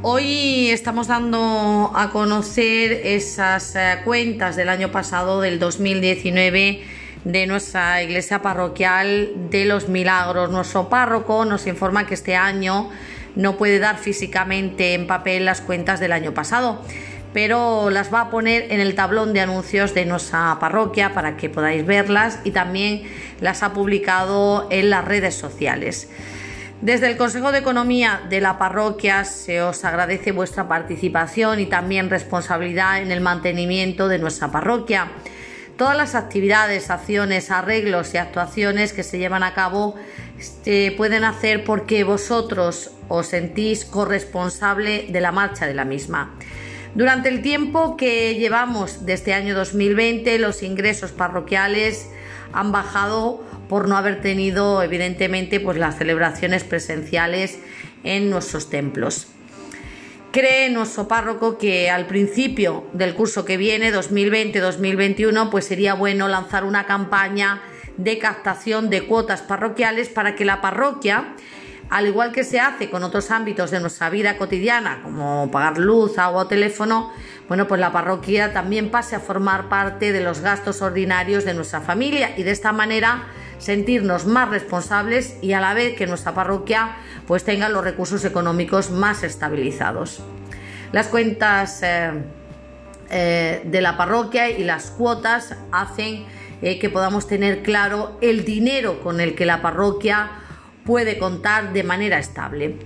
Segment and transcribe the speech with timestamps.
[0.00, 6.84] Hoy estamos dando a conocer esas eh, cuentas del año pasado, del 2019,
[7.24, 10.52] de nuestra iglesia parroquial de los milagros.
[10.52, 12.90] Nuestro párroco nos informa que este año
[13.34, 16.80] no puede dar físicamente en papel las cuentas del año pasado,
[17.32, 21.50] pero las va a poner en el tablón de anuncios de nuestra parroquia para que
[21.50, 23.02] podáis verlas y también
[23.40, 26.08] las ha publicado en las redes sociales.
[26.80, 32.08] Desde el Consejo de Economía de la parroquia se os agradece vuestra participación y también
[32.08, 35.08] responsabilidad en el mantenimiento de nuestra parroquia.
[35.76, 39.96] Todas las actividades, acciones, arreglos y actuaciones que se llevan a cabo
[40.38, 46.32] se este, pueden hacer porque vosotros os sentís corresponsable de la marcha de la misma.
[46.94, 52.08] Durante el tiempo que llevamos de este año 2020, los ingresos parroquiales
[52.52, 57.58] han bajado por no haber tenido evidentemente pues las celebraciones presenciales
[58.04, 59.28] en nuestros templos.
[60.30, 66.64] Cree nuestro párroco que al principio del curso que viene, 2020-2021, pues sería bueno lanzar
[66.64, 67.62] una campaña
[67.96, 71.34] de captación de cuotas parroquiales para que la parroquia,
[71.88, 76.18] al igual que se hace con otros ámbitos de nuestra vida cotidiana, como pagar luz,
[76.18, 77.10] agua o teléfono,
[77.48, 81.80] bueno, pues la parroquia también pase a formar parte de los gastos ordinarios de nuestra
[81.80, 83.28] familia y de esta manera
[83.58, 88.90] sentirnos más responsables y a la vez que nuestra parroquia pues tenga los recursos económicos
[88.90, 90.22] más estabilizados.
[90.92, 92.10] Las cuentas eh,
[93.10, 96.24] eh, de la parroquia y las cuotas hacen
[96.62, 100.30] eh, que podamos tener claro el dinero con el que la parroquia
[100.84, 102.76] puede contar de manera estable.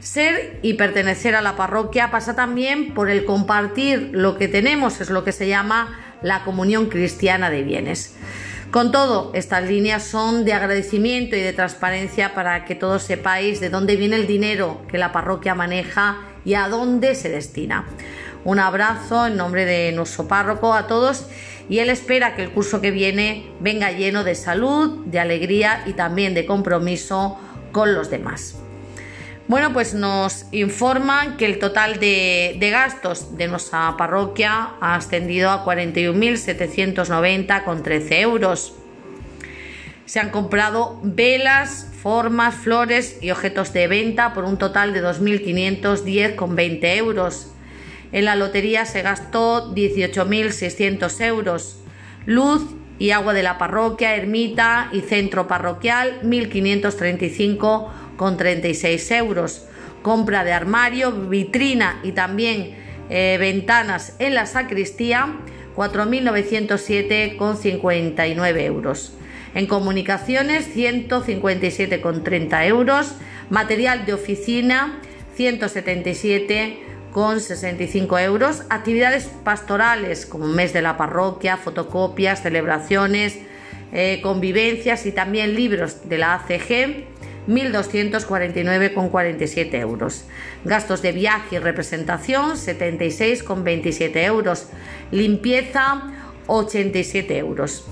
[0.00, 5.10] Ser y pertenecer a la parroquia pasa también por el compartir lo que tenemos, es
[5.10, 8.16] lo que se llama la comunión cristiana de bienes.
[8.70, 13.70] Con todo, estas líneas son de agradecimiento y de transparencia para que todos sepáis de
[13.70, 17.86] dónde viene el dinero que la parroquia maneja y a dónde se destina.
[18.44, 21.28] Un abrazo en nombre de nuestro párroco a todos
[21.70, 25.94] y él espera que el curso que viene venga lleno de salud, de alegría y
[25.94, 27.38] también de compromiso
[27.72, 28.56] con los demás.
[29.48, 35.64] Bueno, pues nos informan que el total de, gastos de nuestra parroquia ha ascendido a
[35.64, 38.74] 41.790,13 euros.
[40.04, 46.96] Se han comprado velas, formas, flores y objetos de venta por un total de 2.510,20
[46.96, 47.50] euros.
[48.12, 51.78] En la lotería se gastó 18.600 euros.
[52.26, 52.66] Luz
[52.98, 59.64] y agua de la parroquia, ermita y centro parroquial 1.535 con 36 euros.
[60.02, 62.76] Compra de armario, vitrina y también
[63.08, 65.36] eh, ventanas en la sacristía
[65.74, 69.14] 4.907 con 59 euros.
[69.54, 73.14] En comunicaciones 157 con 30 euros.
[73.48, 75.00] Material de oficina
[75.36, 76.80] 177
[77.12, 78.64] con 65 euros.
[78.68, 83.38] Actividades pastorales como mes de la parroquia, fotocopias, celebraciones,
[83.92, 87.06] eh, convivencias y también libros de la ACG
[87.48, 90.24] 1.249,47 euros.
[90.64, 94.68] Gastos de viaje y representación 76,27 euros.
[95.10, 96.12] Limpieza
[96.46, 97.86] 87 euros.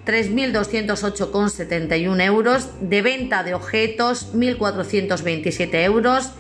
[0.06, 6.30] 3.208,71 euros, de venta de objetos 1.427 euros,